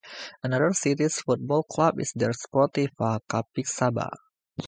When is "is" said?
1.99-2.11